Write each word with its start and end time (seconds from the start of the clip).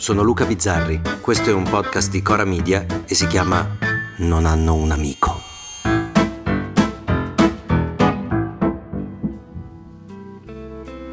sono 0.00 0.22
Luca 0.22 0.46
Bizzarri, 0.46 1.02
questo 1.20 1.50
è 1.50 1.52
un 1.52 1.64
podcast 1.64 2.08
di 2.08 2.22
Cora 2.22 2.46
Media 2.46 2.86
e 3.06 3.14
si 3.14 3.26
chiama 3.26 3.76
Non 4.16 4.46
hanno 4.46 4.74
un 4.74 4.92
amico. 4.92 5.38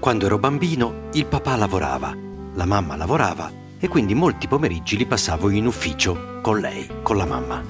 Quando 0.00 0.26
ero 0.26 0.36
bambino 0.36 1.10
il 1.12 1.26
papà 1.26 1.54
lavorava, 1.54 2.12
la 2.54 2.64
mamma 2.66 2.96
lavorava 2.96 3.52
e 3.78 3.86
quindi 3.86 4.14
molti 4.14 4.48
pomeriggi 4.48 4.96
li 4.96 5.06
passavo 5.06 5.48
in 5.50 5.66
ufficio 5.66 6.40
con 6.42 6.58
lei, 6.58 6.90
con 7.02 7.16
la 7.16 7.24
mamma. 7.24 7.62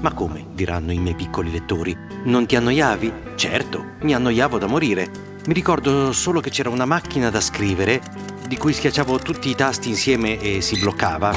Ma 0.00 0.12
come, 0.14 0.46
diranno 0.52 0.90
i 0.90 0.98
miei 0.98 1.14
piccoli 1.14 1.52
lettori, 1.52 1.96
non 2.24 2.44
ti 2.44 2.56
annoiavi? 2.56 3.12
Certo, 3.36 3.84
mi 4.00 4.14
annoiavo 4.14 4.58
da 4.58 4.66
morire. 4.66 5.34
Mi 5.46 5.54
ricordo 5.54 6.10
solo 6.10 6.40
che 6.40 6.50
c'era 6.50 6.70
una 6.70 6.86
macchina 6.86 7.30
da 7.30 7.40
scrivere 7.40 8.34
di 8.46 8.56
cui 8.56 8.72
schiacciavo 8.72 9.18
tutti 9.18 9.48
i 9.48 9.54
tasti 9.54 9.88
insieme 9.88 10.40
e 10.40 10.60
si 10.60 10.78
bloccava. 10.78 11.34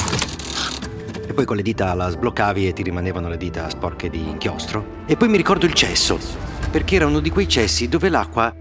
E 1.27 1.33
poi 1.33 1.45
con 1.45 1.55
le 1.55 1.61
dita 1.61 1.93
la 1.93 2.09
sbloccavi 2.09 2.67
e 2.67 2.73
ti 2.73 2.83
rimanevano 2.83 3.29
le 3.29 3.37
dita 3.37 3.69
sporche 3.69 4.09
di 4.09 4.19
inchiostro. 4.19 5.03
E 5.05 5.15
poi 5.15 5.27
mi 5.27 5.37
ricordo 5.37 5.65
il 5.65 5.73
cesso, 5.73 6.19
perché 6.71 6.95
era 6.95 7.05
uno 7.05 7.19
di 7.19 7.29
quei 7.29 7.47
cessi 7.47 7.87
dove 7.87 8.09
l'acqua 8.09 8.55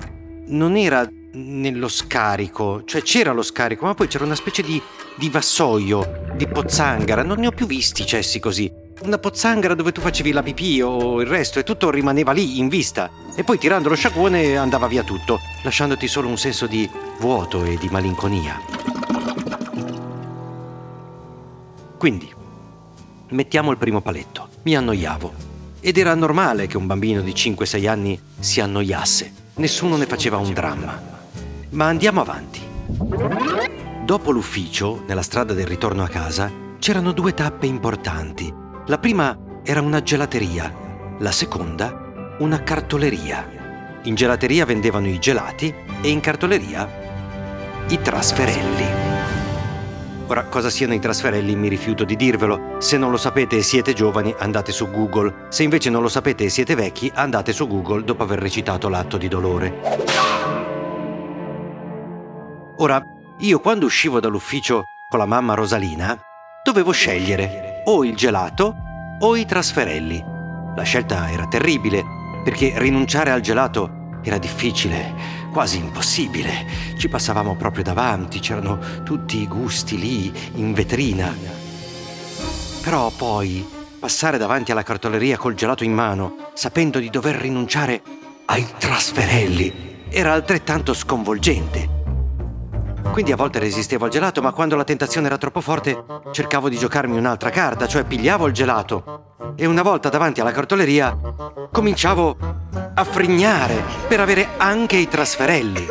non 0.48 0.76
era 0.76 1.08
nello 1.32 1.88
scarico, 1.88 2.84
cioè 2.84 3.02
c'era 3.02 3.32
lo 3.32 3.42
scarico, 3.42 3.84
ma 3.84 3.94
poi 3.94 4.08
c'era 4.08 4.24
una 4.24 4.34
specie 4.34 4.62
di, 4.62 4.80
di 5.16 5.28
vassoio, 5.28 6.24
di 6.34 6.46
pozzangara. 6.46 7.22
Non 7.22 7.38
ne 7.38 7.48
ho 7.48 7.52
più 7.52 7.66
visti 7.66 8.06
cessi 8.06 8.40
così. 8.40 8.70
Una 9.00 9.18
pozzanghera 9.18 9.74
dove 9.74 9.92
tu 9.92 10.00
facevi 10.00 10.32
la 10.32 10.42
pipì 10.42 10.80
o 10.82 11.20
il 11.20 11.28
resto 11.28 11.60
e 11.60 11.62
tutto 11.62 11.90
rimaneva 11.90 12.32
lì 12.32 12.58
in 12.58 12.68
vista. 12.68 13.08
E 13.36 13.44
poi 13.44 13.56
tirando 13.56 13.88
lo 13.88 13.94
sciacquone 13.94 14.56
andava 14.56 14.88
via 14.88 15.04
tutto, 15.04 15.40
lasciandoti 15.62 16.08
solo 16.08 16.26
un 16.26 16.36
senso 16.36 16.66
di 16.66 16.88
vuoto 17.20 17.64
e 17.64 17.76
di 17.76 17.88
malinconia. 17.88 18.60
Quindi, 21.96 22.32
mettiamo 23.30 23.70
il 23.70 23.76
primo 23.76 24.00
paletto. 24.00 24.48
Mi 24.62 24.76
annoiavo. 24.76 25.32
Ed 25.80 25.96
era 25.96 26.14
normale 26.14 26.66
che 26.66 26.76
un 26.76 26.86
bambino 26.86 27.20
di 27.20 27.32
5-6 27.32 27.88
anni 27.88 28.20
si 28.38 28.60
annoiasse. 28.60 29.32
Nessuno 29.54 29.96
ne 29.96 30.06
faceva 30.06 30.38
un 30.38 30.52
dramma. 30.52 31.00
Ma 31.70 31.86
andiamo 31.86 32.20
avanti. 32.20 32.60
Dopo 34.04 34.32
l'ufficio, 34.32 35.04
nella 35.06 35.22
strada 35.22 35.52
del 35.54 35.66
ritorno 35.66 36.02
a 36.02 36.08
casa, 36.08 36.50
c'erano 36.78 37.12
due 37.12 37.34
tappe 37.34 37.66
importanti. 37.66 38.66
La 38.88 38.96
prima 38.96 39.36
era 39.64 39.82
una 39.82 40.02
gelateria, 40.02 40.74
la 41.18 41.30
seconda 41.30 42.36
una 42.38 42.62
cartoleria. 42.62 43.46
In 44.04 44.14
gelateria 44.14 44.64
vendevano 44.64 45.08
i 45.08 45.18
gelati 45.18 45.74
e 46.00 46.08
in 46.08 46.20
cartoleria 46.20 46.88
i 47.88 48.00
trasferelli. 48.00 48.86
Ora, 50.26 50.44
cosa 50.44 50.70
siano 50.70 50.94
i 50.94 51.00
trasferelli 51.00 51.54
mi 51.54 51.68
rifiuto 51.68 52.04
di 52.04 52.16
dirvelo. 52.16 52.76
Se 52.78 52.96
non 52.96 53.10
lo 53.10 53.18
sapete 53.18 53.58
e 53.58 53.62
siete 53.62 53.92
giovani, 53.92 54.34
andate 54.38 54.72
su 54.72 54.90
Google. 54.90 55.48
Se 55.50 55.64
invece 55.64 55.90
non 55.90 56.00
lo 56.00 56.08
sapete 56.08 56.44
e 56.44 56.48
siete 56.48 56.74
vecchi, 56.74 57.12
andate 57.14 57.52
su 57.52 57.66
Google 57.66 58.04
dopo 58.04 58.22
aver 58.22 58.38
recitato 58.38 58.88
l'atto 58.88 59.18
di 59.18 59.28
dolore. 59.28 59.80
Ora, 62.78 63.02
io 63.40 63.60
quando 63.60 63.84
uscivo 63.84 64.18
dall'ufficio 64.18 64.84
con 65.10 65.18
la 65.18 65.26
mamma 65.26 65.52
Rosalina, 65.52 66.18
dovevo 66.64 66.92
scegliere 66.92 67.67
o 67.90 68.04
il 68.04 68.14
gelato 68.14 68.76
o 69.20 69.34
i 69.34 69.46
trasferelli. 69.46 70.22
La 70.76 70.82
scelta 70.82 71.30
era 71.30 71.46
terribile, 71.46 72.04
perché 72.44 72.74
rinunciare 72.76 73.30
al 73.30 73.40
gelato 73.40 74.18
era 74.22 74.36
difficile, 74.36 75.14
quasi 75.52 75.78
impossibile. 75.78 76.66
Ci 76.98 77.08
passavamo 77.08 77.56
proprio 77.56 77.82
davanti, 77.82 78.40
c'erano 78.40 78.78
tutti 79.04 79.38
i 79.38 79.48
gusti 79.48 79.98
lì, 79.98 80.32
in 80.56 80.74
vetrina. 80.74 81.34
Però 82.82 83.10
poi 83.16 83.66
passare 83.98 84.36
davanti 84.36 84.70
alla 84.70 84.82
cartoleria 84.82 85.38
col 85.38 85.54
gelato 85.54 85.82
in 85.82 85.92
mano, 85.92 86.50
sapendo 86.52 86.98
di 86.98 87.08
dover 87.08 87.36
rinunciare 87.36 88.02
ai 88.44 88.66
trasferelli, 88.76 90.04
era 90.10 90.34
altrettanto 90.34 90.92
sconvolgente. 90.92 91.97
Quindi 93.12 93.32
a 93.32 93.36
volte 93.36 93.58
resistevo 93.58 94.04
al 94.04 94.10
gelato, 94.10 94.40
ma 94.40 94.52
quando 94.52 94.76
la 94.76 94.84
tentazione 94.84 95.26
era 95.26 95.38
troppo 95.38 95.60
forte 95.60 96.04
cercavo 96.30 96.68
di 96.68 96.78
giocarmi 96.78 97.16
un'altra 97.16 97.50
carta, 97.50 97.86
cioè 97.86 98.04
pigliavo 98.04 98.46
il 98.46 98.52
gelato. 98.52 99.54
E 99.56 99.66
una 99.66 99.82
volta 99.82 100.08
davanti 100.08 100.40
alla 100.40 100.52
cartoleria 100.52 101.18
cominciavo 101.72 102.36
a 102.94 103.04
frignare 103.04 103.82
per 104.06 104.20
avere 104.20 104.48
anche 104.56 104.96
i 104.96 105.08
trasferelli. 105.08 105.86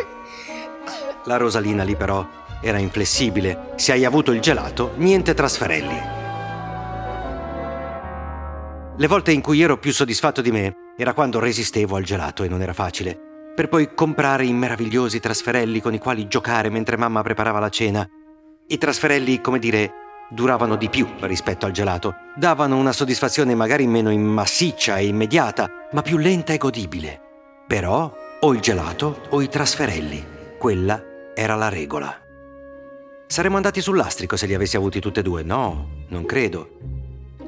La 1.26 1.38
Rosalina 1.38 1.84
lì 1.84 1.96
però 1.96 2.26
era 2.62 2.78
inflessibile. 2.78 3.74
Se 3.76 3.92
hai 3.92 4.06
avuto 4.06 4.32
il 4.32 4.40
gelato, 4.40 4.94
niente 4.96 5.34
trasferelli. 5.34 6.02
Le 8.96 9.08
volte 9.08 9.32
in 9.32 9.42
cui 9.42 9.62
ero 9.62 9.78
più 9.78 9.92
soddisfatto 9.92 10.42
di 10.42 10.52
me 10.52 10.74
era 10.98 11.14
quando 11.14 11.40
resistevo 11.40 11.98
al 11.98 12.04
gelato 12.04 12.44
e 12.44 12.48
non 12.48 12.62
era 12.62 12.74
facile 12.74 13.27
per 13.58 13.70
poi 13.70 13.96
comprare 13.96 14.46
i 14.46 14.54
meravigliosi 14.54 15.20
trasferelli 15.20 15.82
con 15.82 15.92
i 15.92 15.98
quali 15.98 16.28
giocare 16.28 16.70
mentre 16.70 16.96
mamma 16.96 17.24
preparava 17.24 17.58
la 17.58 17.70
cena. 17.70 18.08
I 18.68 18.78
trasferelli, 18.78 19.42
come 19.42 19.58
dire, 19.58 19.92
duravano 20.30 20.76
di 20.76 20.90
più 20.90 21.08
rispetto 21.22 21.66
al 21.66 21.72
gelato, 21.72 22.14
davano 22.36 22.78
una 22.78 22.92
soddisfazione 22.92 23.56
magari 23.56 23.88
meno 23.88 24.16
massiccia 24.16 24.98
e 24.98 25.08
immediata, 25.08 25.88
ma 25.94 26.04
più 26.04 26.18
lenta 26.18 26.54
e 26.54 26.60
godibile. 26.60 27.20
Però 27.66 28.16
o 28.42 28.54
il 28.54 28.60
gelato 28.60 29.24
o 29.30 29.42
i 29.42 29.50
trasferelli, 29.50 30.24
quella 30.60 31.02
era 31.34 31.56
la 31.56 31.70
regola. 31.70 32.16
Saremmo 33.26 33.56
andati 33.56 33.82
sul 33.82 33.98
lastrico 33.98 34.36
se 34.36 34.46
li 34.46 34.54
avessi 34.54 34.78
avuti 34.78 35.00
tutti 35.00 35.18
e 35.18 35.24
due, 35.24 35.42
no, 35.42 36.06
non 36.10 36.26
credo. 36.26 36.97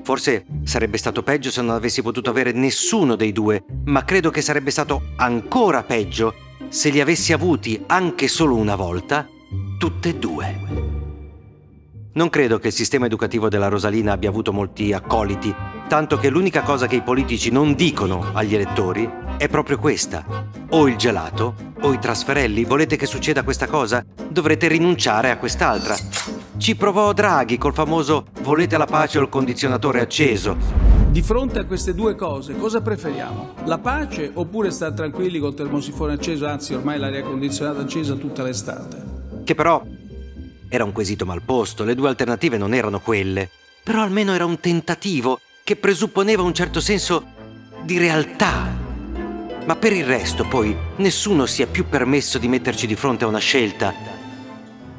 Forse 0.09 0.44
sarebbe 0.64 0.97
stato 0.97 1.22
peggio 1.22 1.52
se 1.52 1.62
non 1.62 1.75
avessi 1.75 2.02
potuto 2.02 2.31
avere 2.31 2.52
nessuno 2.52 3.16
dei 3.16 3.31
due, 3.31 3.64
ma 3.86 4.03
credo 4.03 4.31
che 4.31 4.42
sarebbe 4.42 4.72
stato 4.72 5.03
ancora 5.18 5.84
peggio 5.84 6.34
se 6.68 6.90
li 6.90 7.00
avessi 7.00 7.31
avuti 7.31 7.84
anche 7.86 8.28
solo 8.28 8.56
una 8.56 8.75
volta, 8.75 9.28
tutte 9.78 10.09
e 10.09 10.16
due. 10.16 10.59
Non 12.14 12.30
credo 12.31 12.58
che 12.58 12.70
il 12.70 12.74
sistema 12.74 13.06
educativo 13.06 13.50
della 13.50 13.68
Rosalina 13.68 14.12
abbia 14.12 14.30
avuto 14.30 14.52
molti 14.52 14.94
accoliti, 14.94 15.53
tanto 15.88 16.18
che 16.18 16.30
l'unica 16.30 16.64
cosa 16.64 16.88
che 16.88 16.96
i 16.96 17.03
politici 17.03 17.52
non 17.52 17.76
dicono 17.76 18.31
agli 18.34 18.56
elettori 18.56 19.08
è 19.38 19.47
proprio 19.47 19.78
questa. 19.78 20.26
O 20.70 20.88
il 20.88 20.96
gelato 20.96 21.53
o 21.81 21.94
i 21.94 22.00
trasferelli. 22.00 22.66
Volete 22.66 22.96
che 22.96 23.06
succeda 23.06 23.44
questa 23.44 23.68
cosa? 23.68 24.03
Dovrete 24.28 24.68
rinunciare 24.68 25.30
a 25.30 25.38
quest'altra. 25.38 26.39
Ci 26.59 26.75
provò 26.75 27.14
Draghi 27.14 27.58
col 27.58 27.74
famoso 27.74 28.25
volete 28.42 28.78
la 28.78 28.86
pace 28.86 29.18
o 29.18 29.22
il 29.22 29.30
condizionatore 29.30 30.02
acceso. 30.02 30.58
Di 31.09 31.22
fronte 31.22 31.59
a 31.59 31.64
queste 31.64 31.96
due 31.96 32.16
cose, 32.16 32.58
cosa 32.58 32.81
preferiamo? 32.81 33.53
La 33.64 33.78
pace 33.78 34.30
oppure 34.34 34.70
stare 34.70 34.94
tranquilli 34.94 35.40
col 35.40 35.53
termosifone 35.53 36.14
acceso, 36.14 36.46
anzi 36.46 36.74
ormai 36.74 37.00
l'aria 37.00 37.24
condizionata 37.24 37.80
accesa 37.80 38.16
tutta 38.16 38.44
l'estate? 38.44 38.97
Che 39.46 39.56
però 39.56 39.81
era 40.68 40.84
un 40.84 40.92
quesito 40.92 41.25
mal 41.25 41.42
posto, 41.44 41.86
le 41.86 41.96
due 41.96 42.09
alternative 42.09 42.58
non 42.58 42.74
erano 42.74 43.00
quelle, 43.00 43.50
però 43.81 44.02
almeno 44.02 44.34
era 44.34 44.44
un 44.44 44.59
tentativo 44.59 45.40
che 45.64 45.78
presupponeva 45.78 46.44
un 46.44 46.53
certo 46.53 46.81
senso 46.81 47.24
di 47.84 47.97
realtà. 47.97 48.68
Ma 49.66 49.76
per 49.78 49.94
il 49.94 50.03
resto 50.03 50.44
poi 50.44 50.76
nessuno 50.97 51.46
si 51.46 51.62
è 51.62 51.68
più 51.68 51.88
permesso 51.88 52.38
di 52.38 52.50
metterci 52.50 52.86
di 52.86 52.96
fronte 52.96 53.24
a 53.24 53.28
una 53.28 53.40
scelta 53.40 54.19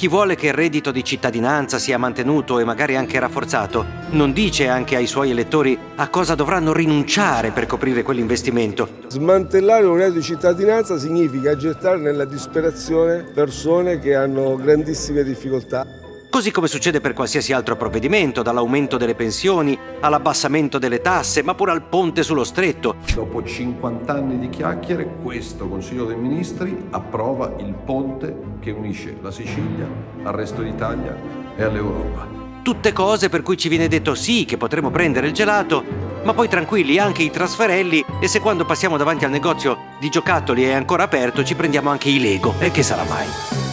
chi 0.01 0.09
vuole 0.09 0.35
che 0.35 0.47
il 0.47 0.55
reddito 0.55 0.93
di 0.93 1.05
cittadinanza 1.05 1.79
sia 1.79 1.99
mantenuto 1.99 2.59
e 2.59 2.65
magari 2.65 2.97
anche 2.97 3.19
rafforzato, 3.19 3.85
non 4.13 4.33
dice 4.33 4.67
anche 4.67 4.97
ai 4.97 5.07
suoi 5.07 5.29
elettori 5.29 5.79
a 5.97 6.09
cosa 6.09 6.35
dovranno 6.35 6.73
rinunciare 6.73 7.51
per 7.51 7.67
coprire 7.67 8.03
quell'investimento. 8.03 8.89
Smantellare 9.09 9.85
un 9.85 9.97
reddito 9.97 10.21
di 10.21 10.25
cittadinanza 10.25 10.97
significa 10.97 11.55
gettare 11.55 11.99
nella 11.99 12.25
disperazione 12.25 13.25
persone 13.35 13.99
che 13.99 14.15
hanno 14.15 14.57
grandissime 14.57 15.23
difficoltà. 15.23 16.00
Così 16.31 16.53
come 16.53 16.69
succede 16.69 17.01
per 17.01 17.13
qualsiasi 17.13 17.53
altro 17.53 17.77
provvedimento, 17.77 18.43
dall'aumento 18.43 18.97
delle 18.97 19.17
pensioni 19.17 19.77
all'abbassamento 19.99 20.79
delle 20.79 21.01
tasse, 21.01 21.43
ma 21.43 21.57
pure 21.57 21.73
al 21.73 21.83
ponte 21.83 22.23
sullo 22.23 22.45
stretto. 22.45 22.95
Dopo 23.13 23.43
50 23.43 24.13
anni 24.13 24.39
di 24.39 24.49
chiacchiere, 24.49 25.17
questo 25.21 25.67
Consiglio 25.67 26.05
dei 26.05 26.17
Ministri 26.17 26.87
approva 26.91 27.57
il 27.59 27.75
ponte 27.75 28.33
che 28.61 28.71
unisce 28.71 29.17
la 29.21 29.33
Sicilia 29.33 29.89
al 30.23 30.33
resto 30.33 30.63
d'Italia 30.63 31.17
e 31.57 31.65
all'Europa. 31.65 32.29
Tutte 32.63 32.93
cose 32.93 33.29
per 33.29 33.43
cui 33.43 33.57
ci 33.57 33.69
viene 33.69 33.89
detto 33.89 34.15
sì 34.15 34.45
che 34.45 34.57
potremo 34.57 34.91
prendere 34.91 35.27
il 35.27 35.33
gelato, 35.33 35.83
ma 36.23 36.33
poi 36.33 36.47
tranquilli 36.47 36.97
anche 36.99 37.25
i 37.25 37.31
trasferelli 37.31 38.05
e 38.21 38.29
se 38.29 38.39
quando 38.39 38.65
passiamo 38.65 38.97
davanti 38.97 39.25
al 39.25 39.33
negozio 39.33 39.77
di 39.99 40.09
giocattoli 40.09 40.63
è 40.63 40.73
ancora 40.75 41.03
aperto 41.03 41.43
ci 41.43 41.57
prendiamo 41.57 41.91
anche 41.91 42.09
i 42.09 42.21
Lego. 42.21 42.55
E 42.61 42.71
che 42.71 42.85
sarà 42.85 43.03
mai? 43.03 43.70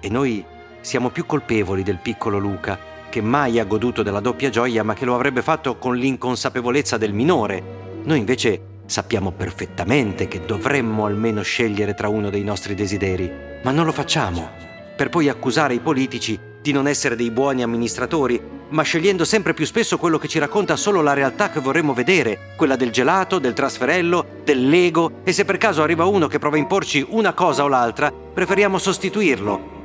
E 0.00 0.08
noi 0.08 0.44
siamo 0.80 1.10
più 1.10 1.26
colpevoli 1.26 1.82
del 1.82 1.98
piccolo 1.98 2.38
Luca, 2.38 2.78
che 3.10 3.20
mai 3.20 3.58
ha 3.58 3.64
goduto 3.64 4.02
della 4.02 4.20
doppia 4.20 4.48
gioia, 4.48 4.82
ma 4.82 4.94
che 4.94 5.04
lo 5.04 5.14
avrebbe 5.14 5.42
fatto 5.42 5.76
con 5.76 5.96
l'inconsapevolezza 5.96 6.96
del 6.96 7.12
minore. 7.12 7.62
Noi 8.04 8.18
invece 8.18 8.60
sappiamo 8.86 9.30
perfettamente 9.30 10.26
che 10.26 10.44
dovremmo 10.44 11.04
almeno 11.04 11.42
scegliere 11.42 11.94
tra 11.94 12.08
uno 12.08 12.30
dei 12.30 12.42
nostri 12.42 12.74
desideri, 12.74 13.30
ma 13.62 13.70
non 13.70 13.84
lo 13.84 13.92
facciamo, 13.92 14.48
per 14.96 15.10
poi 15.10 15.28
accusare 15.28 15.74
i 15.74 15.80
politici 15.80 16.38
di 16.62 16.72
non 16.72 16.88
essere 16.88 17.16
dei 17.16 17.30
buoni 17.30 17.62
amministratori, 17.62 18.40
ma 18.70 18.82
scegliendo 18.82 19.24
sempre 19.24 19.54
più 19.54 19.64
spesso 19.64 19.98
quello 19.98 20.18
che 20.18 20.28
ci 20.28 20.38
racconta 20.38 20.76
solo 20.76 21.02
la 21.02 21.12
realtà 21.12 21.50
che 21.50 21.60
vorremmo 21.60 21.92
vedere, 21.94 22.54
quella 22.56 22.76
del 22.76 22.90
gelato, 22.90 23.38
del 23.38 23.52
trasferello, 23.52 24.26
dell'ego, 24.44 25.20
e 25.24 25.32
se 25.32 25.44
per 25.44 25.58
caso 25.58 25.82
arriva 25.82 26.04
uno 26.04 26.26
che 26.26 26.38
prova 26.38 26.56
a 26.56 26.60
imporci 26.60 27.04
una 27.10 27.32
cosa 27.32 27.64
o 27.64 27.68
l'altra, 27.68 28.12
preferiamo 28.12 28.78
sostituirlo. 28.78 29.78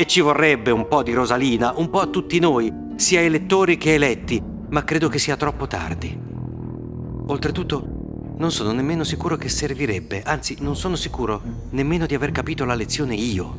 E 0.00 0.06
ci 0.06 0.22
vorrebbe 0.22 0.70
un 0.70 0.88
po' 0.88 1.02
di 1.02 1.12
Rosalina, 1.12 1.74
un 1.76 1.90
po' 1.90 2.00
a 2.00 2.06
tutti 2.06 2.38
noi, 2.38 2.72
sia 2.96 3.20
elettori 3.20 3.76
che 3.76 3.92
eletti, 3.92 4.42
ma 4.70 4.82
credo 4.82 5.08
che 5.08 5.18
sia 5.18 5.36
troppo 5.36 5.66
tardi. 5.66 6.18
Oltretutto, 7.26 8.32
non 8.38 8.50
sono 8.50 8.72
nemmeno 8.72 9.04
sicuro 9.04 9.36
che 9.36 9.50
servirebbe, 9.50 10.22
anzi 10.22 10.56
non 10.60 10.74
sono 10.74 10.96
sicuro 10.96 11.42
nemmeno 11.72 12.06
di 12.06 12.14
aver 12.14 12.32
capito 12.32 12.64
la 12.64 12.72
lezione 12.72 13.14
io. 13.14 13.54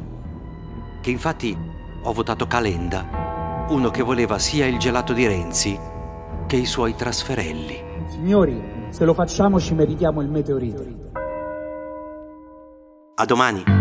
Che 0.99 1.11
infatti 1.11 1.55
ho 2.01 2.11
votato 2.11 2.47
Calenda, 2.47 3.67
uno 3.69 3.91
che 3.91 4.01
voleva 4.01 4.39
sia 4.39 4.65
il 4.65 4.79
gelato 4.79 5.13
di 5.13 5.27
Renzi 5.27 5.77
che 6.47 6.55
i 6.55 6.65
suoi 6.65 6.95
trasferelli. 6.95 7.83
Signori, 8.07 8.59
se 8.89 9.05
lo 9.05 9.13
facciamo 9.13 9.59
ci 9.59 9.75
meritiamo 9.75 10.21
il 10.21 10.29
meteorito. 10.29 10.85
A 13.13 13.25
domani! 13.25 13.80